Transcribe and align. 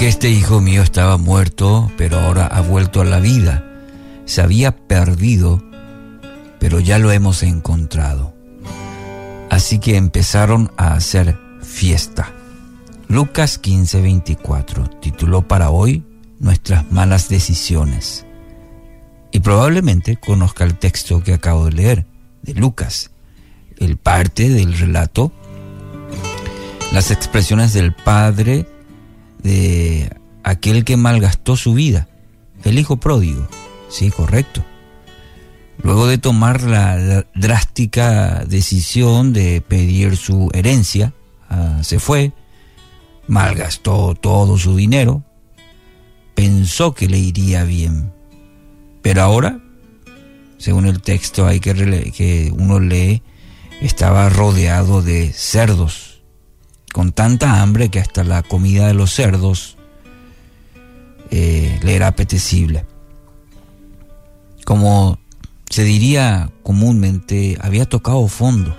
Porque 0.00 0.08
este 0.08 0.30
hijo 0.30 0.62
mío 0.62 0.80
estaba 0.80 1.18
muerto, 1.18 1.92
pero 1.98 2.20
ahora 2.20 2.46
ha 2.46 2.62
vuelto 2.62 3.02
a 3.02 3.04
la 3.04 3.20
vida. 3.20 3.62
Se 4.24 4.40
había 4.40 4.74
perdido, 4.74 5.62
pero 6.58 6.80
ya 6.80 6.98
lo 6.98 7.12
hemos 7.12 7.42
encontrado. 7.42 8.32
Así 9.50 9.78
que 9.78 9.98
empezaron 9.98 10.72
a 10.78 10.94
hacer 10.94 11.36
fiesta. 11.60 12.32
Lucas 13.08 13.60
15:24 13.60 14.88
tituló 15.00 15.46
para 15.46 15.68
hoy 15.68 16.02
Nuestras 16.38 16.90
malas 16.90 17.28
decisiones. 17.28 18.24
Y 19.32 19.40
probablemente 19.40 20.16
conozca 20.16 20.64
el 20.64 20.78
texto 20.78 21.22
que 21.22 21.34
acabo 21.34 21.66
de 21.66 21.72
leer, 21.72 22.06
de 22.40 22.54
Lucas, 22.54 23.10
el 23.76 23.98
parte 23.98 24.48
del 24.48 24.78
relato, 24.78 25.30
las 26.90 27.10
expresiones 27.10 27.74
del 27.74 27.92
padre 27.92 28.66
de 29.42 30.10
aquel 30.42 30.84
que 30.84 30.96
malgastó 30.96 31.56
su 31.56 31.74
vida, 31.74 32.08
el 32.64 32.78
hijo 32.78 32.98
pródigo. 32.98 33.46
Sí, 33.88 34.10
correcto. 34.10 34.64
Luego 35.82 36.06
de 36.06 36.18
tomar 36.18 36.62
la, 36.62 37.26
drástica 37.34 38.44
decisión 38.44 39.32
de 39.32 39.60
pedir 39.60 40.16
su 40.16 40.50
herencia, 40.52 41.14
ah, 41.48 41.78
se 41.82 41.98
fue, 41.98 42.32
malgastó 43.26 44.14
todo 44.14 44.58
su 44.58 44.76
dinero, 44.76 45.24
pensó 46.34 46.94
que 46.94 47.08
le 47.08 47.18
iría 47.18 47.64
bien. 47.64 48.12
Pero 49.02 49.22
ahora, 49.22 49.60
según 50.58 50.86
el 50.86 51.00
texto 51.00 51.46
hay 51.46 51.60
que, 51.60 52.12
que 52.14 52.52
uno 52.54 52.78
lee, 52.78 53.22
estaba 53.80 54.28
rodeado 54.28 55.00
de 55.00 55.32
cerdos, 55.32 56.09
con 56.92 57.12
tanta 57.12 57.62
hambre 57.62 57.88
que 57.88 58.00
hasta 58.00 58.24
la 58.24 58.42
comida 58.42 58.86
de 58.86 58.94
los 58.94 59.12
cerdos 59.12 59.76
eh, 61.30 61.78
le 61.82 61.94
era 61.94 62.08
apetecible. 62.08 62.84
Como 64.64 65.18
se 65.68 65.84
diría 65.84 66.50
comúnmente, 66.62 67.56
había 67.60 67.86
tocado 67.86 68.26
fondo, 68.28 68.76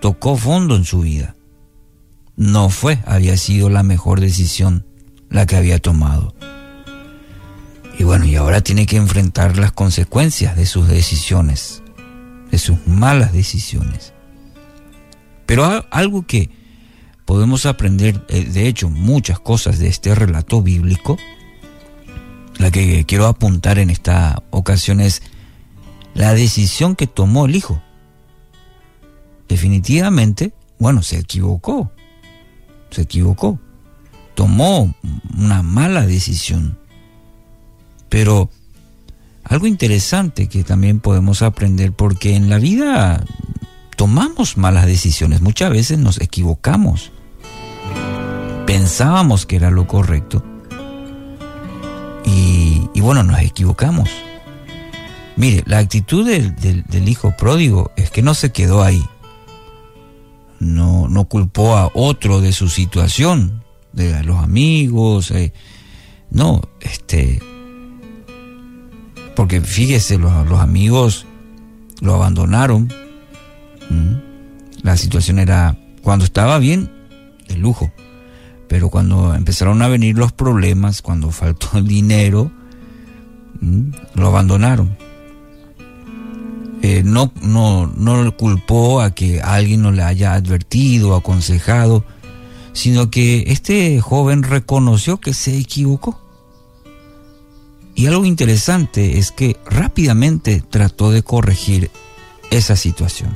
tocó 0.00 0.36
fondo 0.36 0.76
en 0.76 0.84
su 0.84 1.00
vida. 1.00 1.36
No 2.36 2.68
fue, 2.68 2.98
había 3.06 3.36
sido 3.36 3.68
la 3.70 3.82
mejor 3.82 4.20
decisión 4.20 4.86
la 5.30 5.46
que 5.46 5.56
había 5.56 5.78
tomado. 5.78 6.34
Y 7.98 8.04
bueno, 8.04 8.24
y 8.24 8.36
ahora 8.36 8.60
tiene 8.60 8.86
que 8.86 8.96
enfrentar 8.96 9.56
las 9.56 9.72
consecuencias 9.72 10.56
de 10.56 10.66
sus 10.66 10.88
decisiones, 10.88 11.82
de 12.50 12.58
sus 12.58 12.86
malas 12.86 13.32
decisiones. 13.32 14.12
Pero 15.46 15.86
algo 15.90 16.26
que 16.26 16.50
podemos 17.24 17.66
aprender, 17.66 18.24
eh, 18.28 18.44
de 18.44 18.68
hecho, 18.68 18.90
muchas 18.90 19.38
cosas 19.38 19.78
de 19.78 19.88
este 19.88 20.14
relato 20.14 20.62
bíblico, 20.62 21.16
la 22.58 22.70
que 22.70 23.04
quiero 23.04 23.26
apuntar 23.26 23.78
en 23.78 23.90
esta 23.90 24.42
ocasión 24.50 25.00
es 25.00 25.22
la 26.14 26.34
decisión 26.34 26.96
que 26.96 27.06
tomó 27.06 27.46
el 27.46 27.56
hijo. 27.56 27.82
Definitivamente, 29.48 30.52
bueno, 30.78 31.02
se 31.02 31.18
equivocó, 31.18 31.90
se 32.90 33.02
equivocó, 33.02 33.58
tomó 34.34 34.94
una 35.36 35.62
mala 35.62 36.06
decisión. 36.06 36.78
Pero 38.08 38.50
algo 39.42 39.66
interesante 39.66 40.48
que 40.48 40.64
también 40.64 41.00
podemos 41.00 41.42
aprender, 41.42 41.92
porque 41.92 42.36
en 42.36 42.48
la 42.48 42.58
vida 42.58 43.24
tomamos 43.96 44.56
malas 44.56 44.86
decisiones, 44.86 45.40
muchas 45.40 45.70
veces 45.70 45.98
nos 45.98 46.20
equivocamos. 46.20 47.12
Pensábamos 48.74 49.46
que 49.46 49.54
era 49.54 49.70
lo 49.70 49.86
correcto 49.86 50.42
y, 52.24 53.00
bueno, 53.00 53.22
nos 53.22 53.40
equivocamos. 53.40 54.10
Mire, 55.36 55.62
la 55.64 55.78
actitud 55.78 56.26
del, 56.26 57.08
hijo 57.08 57.36
pródigo 57.36 57.92
es 57.94 58.10
que 58.10 58.20
no 58.20 58.34
se 58.34 58.50
quedó 58.50 58.82
ahí. 58.82 59.00
No, 60.58 61.06
no 61.08 61.26
culpó 61.26 61.76
a 61.76 61.88
otro 61.94 62.40
de 62.40 62.52
su 62.52 62.68
situación, 62.68 63.62
de 63.92 64.24
los 64.24 64.42
amigos. 64.42 65.30
Eh, 65.30 65.52
no, 66.30 66.60
este. 66.80 67.40
Porque 69.36 69.60
fíjese, 69.60 70.18
los, 70.18 70.48
los 70.48 70.58
amigos 70.58 71.26
lo 72.00 72.16
abandonaron 72.16 72.92
la 74.82 74.96
situación 74.96 75.38
era, 75.38 75.78
cuando 76.02 76.24
estaba 76.24 76.58
bien, 76.58 76.90
de 77.46 77.56
lujo. 77.56 77.92
Pero 78.68 78.88
cuando 78.88 79.34
empezaron 79.34 79.82
a 79.82 79.88
venir 79.88 80.16
los 80.16 80.32
problemas, 80.32 81.02
cuando 81.02 81.30
faltó 81.30 81.78
el 81.78 81.86
dinero, 81.86 82.50
lo 84.14 84.26
abandonaron. 84.26 84.96
Eh, 86.82 87.02
no, 87.02 87.32
no, 87.40 87.86
no 87.86 88.36
culpó 88.36 89.00
a 89.00 89.14
que 89.14 89.40
alguien 89.40 89.82
no 89.82 89.90
le 89.90 90.02
haya 90.02 90.34
advertido, 90.34 91.14
aconsejado, 91.14 92.04
sino 92.74 93.10
que 93.10 93.44
este 93.46 94.00
joven 94.00 94.42
reconoció 94.42 95.18
que 95.18 95.32
se 95.32 95.56
equivocó. 95.56 96.20
Y 97.94 98.06
algo 98.06 98.24
interesante 98.24 99.18
es 99.18 99.30
que 99.30 99.56
rápidamente 99.64 100.62
trató 100.68 101.10
de 101.10 101.22
corregir 101.22 101.90
esa 102.50 102.76
situación. 102.76 103.30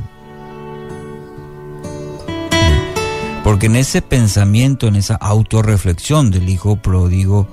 Porque 3.48 3.64
en 3.64 3.76
ese 3.76 4.03
pensamiento, 4.03 4.88
en 4.88 4.97
esa 4.97 5.14
autorreflexión 5.14 6.31
del 6.31 6.50
hijo 6.50 6.76
pródigo, 6.76 7.48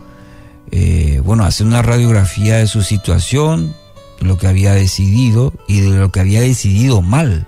eh, 0.69 1.21
bueno, 1.23 1.45
hace 1.45 1.63
una 1.63 1.81
radiografía 1.81 2.57
de 2.57 2.67
su 2.67 2.81
situación, 2.81 3.73
de 4.19 4.25
lo 4.25 4.37
que 4.37 4.47
había 4.47 4.73
decidido 4.73 5.53
y 5.69 5.79
de 5.79 5.97
lo 5.97 6.11
que 6.11 6.19
había 6.19 6.41
decidido 6.41 7.01
mal. 7.01 7.47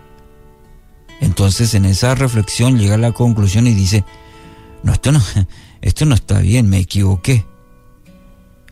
Entonces 1.19 1.74
en 1.74 1.84
esa 1.84 2.16
reflexión 2.16 2.80
llega 2.80 2.96
a 2.96 2.97
la 2.97 3.12
conclusión 3.12 3.68
y 3.68 3.74
dice, 3.74 4.06
no, 4.81 4.94
esto 4.94 5.12
no, 5.12 5.22
esto 5.81 6.06
no 6.06 6.16
está 6.16 6.40
bien, 6.40 6.69
me 6.69 6.80
equivoqué. 6.80 7.44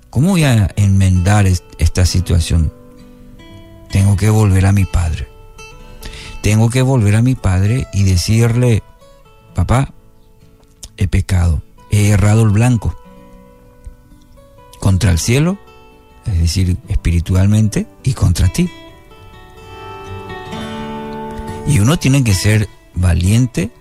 ¿Cómo 0.09 0.29
voy 0.29 0.45
a 0.45 0.69
enmendar 0.77 1.47
esta 1.47 2.05
situación? 2.05 2.71
Tengo 3.91 4.15
que 4.15 4.29
volver 4.29 4.67
a 4.67 4.71
mi 4.71 4.85
padre. 4.85 5.27
Tengo 6.41 6.69
que 6.69 6.81
volver 6.81 7.17
a 7.17 7.21
mi 7.21 7.35
padre 7.35 7.87
y 7.91 8.03
decirle, 8.03 8.81
papá, 9.55 9.91
he 10.97 11.07
pecado, 11.07 11.63
he 11.89 12.09
errado 12.09 12.43
el 12.43 12.49
blanco 12.49 12.95
contra 14.79 15.09
el 15.09 15.17
cielo, 15.17 15.57
es 16.27 16.39
decir, 16.39 16.77
espiritualmente, 16.89 17.87
y 18.03 18.13
contra 18.13 18.49
ti. 18.49 18.69
Y 21.67 21.79
uno 21.79 21.97
tiene 21.97 22.23
que 22.23 22.35
ser 22.35 22.69
valiente, 22.93 23.71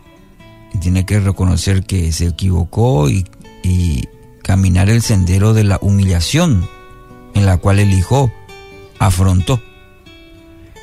y 0.73 0.79
tiene 0.79 1.05
que 1.05 1.21
reconocer 1.21 1.85
que 1.85 2.11
se 2.13 2.29
equivocó 2.29 3.11
y, 3.11 3.27
y 3.63 4.05
caminar 4.43 4.89
el 4.89 5.03
sendero 5.03 5.53
de 5.53 5.65
la 5.65 5.79
humillación 5.83 6.69
en 7.35 7.47
la 7.47 7.59
cual 7.59 7.81
el 7.81 7.93
hijo 7.93 8.33
afrontó. 8.99 9.61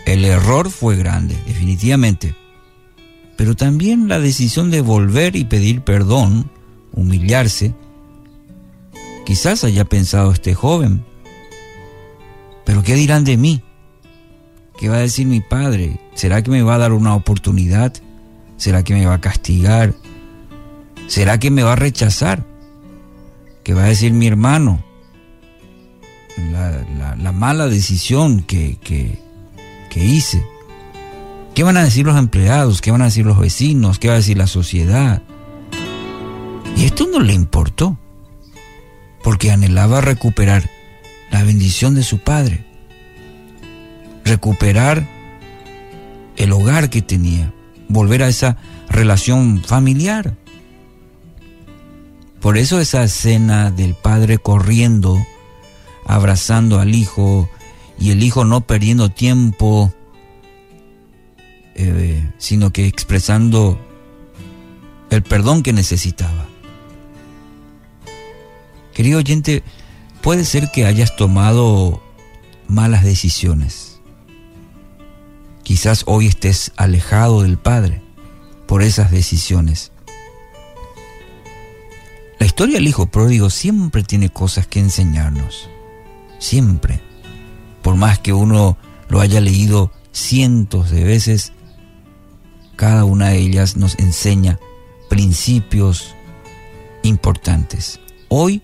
El 0.06 0.26
error 0.26 0.70
fue 0.70 0.96
grande, 0.96 1.36
definitivamente, 1.46 2.36
pero 3.42 3.56
también 3.56 4.08
la 4.08 4.20
decisión 4.20 4.70
de 4.70 4.82
volver 4.82 5.36
y 5.36 5.46
pedir 5.46 5.82
perdón, 5.82 6.52
humillarse. 6.94 7.74
Quizás 9.26 9.64
haya 9.64 9.84
pensado 9.84 10.32
este 10.32 10.54
joven, 10.54 11.04
pero 12.68 12.84
¿qué 12.84 12.94
dirán 12.94 13.24
de 13.24 13.38
mí? 13.38 13.64
¿Qué 14.78 14.90
va 14.90 14.98
a 14.98 15.00
decir 15.00 15.26
mi 15.26 15.42
padre? 15.42 16.00
¿Será 16.14 16.44
que 16.44 16.52
me 16.52 16.62
va 16.62 16.76
a 16.76 16.78
dar 16.78 16.94
una 16.94 17.16
oportunidad? 17.16 17.92
¿Será 18.58 18.84
que 18.84 18.94
me 18.94 19.08
va 19.08 19.16
a 19.16 19.22
castigar? 19.22 19.96
¿Será 21.08 21.40
que 21.40 21.50
me 21.50 21.64
va 21.64 21.74
a 21.74 21.78
rechazar? 21.78 22.46
¿Qué 23.64 23.74
va 23.74 23.86
a 23.86 23.88
decir 23.88 24.14
mi 24.14 24.28
hermano? 24.28 24.84
La, 26.52 27.32
mala 27.32 27.66
decisión 27.66 28.44
que, 28.44 28.78
que, 28.84 30.06
hice. 30.06 30.46
¿Qué 31.54 31.64
van 31.64 31.78
a 31.78 31.84
decir 31.84 32.06
los 32.06 32.18
empleados? 32.18 32.82
¿Qué 32.82 32.92
van 32.92 33.02
a 33.02 33.06
decir 33.06 33.26
los 33.26 33.38
vecinos? 33.38 34.00
¿Qué 34.00 34.08
va 34.08 34.14
a 34.14 34.18
decir 34.18 34.38
la 34.38 34.48
sociedad? 34.48 35.22
Y 36.78 36.86
esto 36.86 37.08
no 37.12 37.20
le 37.20 37.34
importó, 37.34 37.98
porque 39.24 39.52
anhelaba 39.52 40.00
recuperar 40.02 40.70
la 41.30 41.44
bendición 41.44 41.94
de 41.94 42.04
su 42.04 42.20
padre, 42.20 42.66
recuperar 44.24 45.08
el 46.38 46.54
hogar 46.54 46.90
que 46.90 47.02
tenía, 47.02 47.54
volver 47.90 48.24
a 48.24 48.30
esa 48.30 48.58
relación 48.90 49.62
familiar. 49.62 50.38
Por 52.40 52.58
eso 52.58 52.80
esa 52.80 53.04
escena 53.04 53.72
del 53.72 53.94
padre 53.94 54.38
corriendo, 54.38 55.18
abrazando 56.06 56.80
al 56.80 56.96
hijo 56.96 57.50
y 58.00 58.12
el 58.12 58.24
hijo 58.24 58.46
no 58.46 58.62
perdiendo 58.62 59.10
tiempo 59.10 59.94
eh, 61.76 62.30
sino 62.38 62.72
que 62.72 62.88
expresando 62.88 63.80
el 65.10 65.24
perdón 65.24 65.64
que 65.64 65.74
necesitaba. 65.74 66.48
Querido 68.94 69.20
oyente, 69.20 69.64
puede 70.22 70.46
ser 70.46 70.70
que 70.72 70.86
hayas 70.86 71.16
tomado 71.16 72.02
malas 72.68 73.04
decisiones. 73.04 74.00
Quizás 75.64 76.04
hoy 76.08 76.28
estés 76.28 76.72
alejado 76.76 77.44
del 77.44 77.58
Padre 77.58 78.02
por 78.68 78.82
esas 78.82 79.12
decisiones. 79.12 79.92
La 82.40 82.46
historia 82.46 82.76
del 82.76 82.88
Hijo 82.88 83.06
Pródigo 83.06 83.50
siempre 83.50 84.04
tiene 84.04 84.30
cosas 84.30 84.66
que 84.66 84.80
enseñarnos. 84.80 85.70
Siempre. 86.40 87.00
Por 87.82 87.96
más 87.96 88.20
que 88.20 88.34
uno 88.34 88.78
lo 89.10 89.22
haya 89.22 89.42
leído 89.42 89.92
cientos 90.12 90.90
de 90.90 91.04
veces, 91.04 91.54
cada 92.82 93.06
una 93.06 93.30
de 93.30 93.38
ellas 93.38 93.78
nos 93.78 93.94
enseña 94.00 94.58
principios 95.08 96.16
importantes. 97.04 98.00
Hoy, 98.28 98.64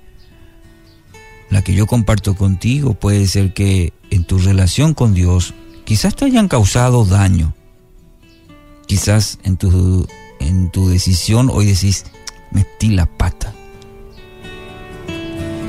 la 1.52 1.62
que 1.62 1.76
yo 1.76 1.86
comparto 1.86 2.36
contigo 2.36 2.96
puede 2.96 3.28
ser 3.28 3.54
que 3.54 3.94
en 4.10 4.24
tu 4.24 4.40
relación 4.40 4.96
con 4.96 5.14
Dios 5.14 5.54
quizás 5.86 6.16
te 6.16 6.26
hayan 6.26 6.48
causado 6.48 7.06
daño. 7.06 7.54
Quizás 8.88 9.38
en 9.44 9.56
tu, 9.56 10.08
en 10.40 10.72
tu 10.72 10.90
decisión 10.90 11.52
hoy 11.54 11.68
decís, 11.68 12.04
metí 12.50 12.90
la 12.90 13.06
pata. 13.06 13.54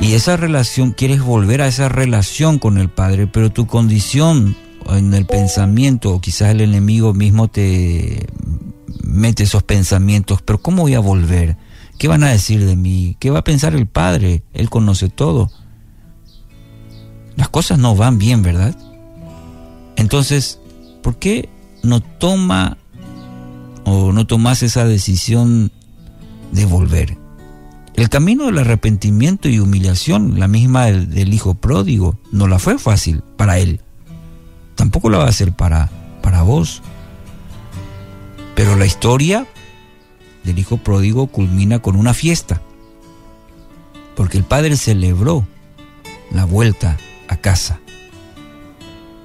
Y 0.01 0.15
esa 0.15 0.39
relación, 0.39 0.93
quieres 0.93 1.21
volver 1.21 1.61
a 1.61 1.69
esa 1.69 1.91
relación 1.91 2.59
con 2.59 2.79
el 2.79 2.89
Padre, 2.89 3.27
pero 3.27 3.53
tu 3.53 3.67
condición 3.67 4.57
en 4.97 5.13
el 5.15 5.27
pensamiento, 5.27 6.15
o 6.15 6.21
quizás 6.21 6.51
el 6.51 6.61
enemigo 6.61 7.15
mismo 7.15 7.49
te 7.49 8.27
mete 9.03 9.45
esos 9.45 9.63
pensamientos, 9.63 10.43
pero 10.43 10.61
¿cómo 10.61 10.83
voy 10.83 10.95
a 10.95 11.01
volver? 11.01 11.57
¿Qué 11.99 12.09
van 12.09 12.23
a 12.23 12.31
decir 12.31 12.65
de 12.65 12.77
mí? 12.77 13.17
¿Qué 13.19 13.31
va 13.31 13.41
a 13.41 13.45
pensar 13.45 13.75
el 13.75 13.87
Padre? 13.87 14.45
Él 14.55 14.71
conoce 14.71 15.09
todo. 15.09 15.51
Las 17.37 17.49
cosas 17.49 17.79
no 17.79 17.97
van 17.97 18.19
bien, 18.19 18.43
¿verdad? 18.43 18.77
Entonces, 19.97 20.61
¿por 21.03 21.19
qué 21.19 21.49
no 21.83 22.01
toma 22.01 22.79
o 23.85 24.13
no 24.13 24.27
tomas 24.27 24.63
esa 24.63 24.85
decisión 24.85 25.73
de 26.53 26.67
volver? 26.67 27.19
El 27.95 28.09
camino 28.09 28.47
del 28.47 28.59
arrepentimiento 28.59 29.49
y 29.49 29.59
humillación, 29.59 30.39
la 30.39 30.47
misma 30.47 30.87
del, 30.87 31.35
hijo 31.35 31.55
pródigo, 31.55 32.17
no 32.31 32.47
la 32.47 32.61
fue 32.61 32.79
fácil 32.79 33.25
para 33.37 33.59
él. 33.59 33.81
Tampoco 34.79 35.11
la 35.11 35.19
va 35.19 35.27
a 35.27 35.33
ser 35.33 35.53
para, 35.53 35.91
para 36.23 36.43
vos. 36.43 36.83
Pero 38.55 38.77
la 38.77 38.87
historia 38.87 39.45
del 40.45 40.61
hijo 40.61 40.77
pródigo 40.77 41.27
culmina 41.27 41.81
con 41.81 41.97
una 41.97 42.15
fiesta. 42.15 42.63
Porque 44.15 44.39
el 44.39 44.45
padre 44.45 44.77
celebró 44.77 45.45
la 46.31 46.45
vuelta 46.45 46.97
a 47.27 47.37
casa. 47.39 47.81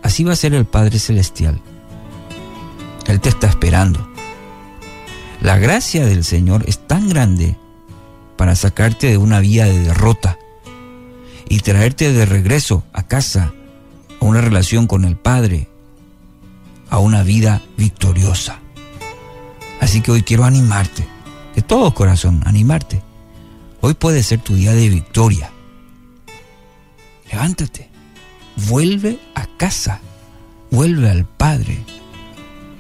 Así 0.01 0.23
va 0.23 0.33
a 0.33 0.35
ser 0.35 0.55
el 0.55 0.65
Padre 0.65 0.97
Celestial. 0.97 1.61
Él 3.05 3.21
te 3.21 3.29
está 3.29 3.47
esperando. 3.47 4.09
La 5.39 5.59
gracia 5.59 6.03
del 6.05 6.23
Señor 6.23 6.63
es 6.67 6.79
tan 6.79 7.09
grande 7.09 7.57
para 8.37 8.55
sacarte 8.55 9.07
de 9.07 9.17
una 9.17 9.39
vía 9.39 9.65
de 9.65 9.79
derrota 9.79 10.39
y 11.47 11.59
traerte 11.59 12.11
de 12.11 12.25
regreso 12.25 12.83
a 12.91 13.03
casa, 13.03 13.53
a 14.23 14.25
una 14.25 14.39
relación 14.39 14.87
con 14.87 15.03
el 15.03 15.17
Padre, 15.17 15.67
a 16.89 16.99
una 16.99 17.23
vida 17.23 17.61
victoriosa. 17.77 18.59
Así 19.81 19.99
que 19.99 20.11
hoy 20.11 20.23
quiero 20.23 20.45
animarte, 20.45 21.05
de 21.55 21.61
todo 21.61 21.93
corazón, 21.93 22.41
animarte. 22.45 23.01
Hoy 23.81 23.95
puede 23.95 24.23
ser 24.23 24.39
tu 24.39 24.55
día 24.55 24.73
de 24.73 24.87
victoria. 24.87 25.51
Levántate, 27.29 27.89
vuelve 28.69 29.19
a 29.35 29.45
casa, 29.57 29.99
vuelve 30.71 31.09
al 31.09 31.25
Padre, 31.25 31.83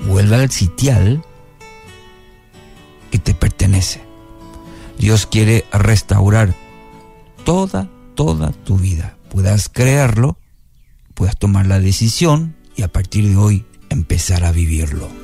vuelve 0.07 0.35
al 0.35 0.49
sitial 0.49 1.25
que 3.11 3.19
te 3.19 3.33
pertenece. 3.33 4.01
Dios 4.97 5.25
quiere 5.25 5.65
restaurar 5.73 6.55
toda, 7.43 7.89
toda 8.15 8.53
tu 8.53 8.77
vida. 8.77 9.17
Puedas 9.29 9.67
creerlo, 9.67 10.37
puedas 11.13 11.37
tomar 11.37 11.67
la 11.67 11.79
decisión 11.79 12.55
y 12.75 12.81
a 12.83 12.87
partir 12.87 13.27
de 13.27 13.35
hoy 13.35 13.65
empezar 13.89 14.43
a 14.43 14.51
vivirlo. 14.51 15.22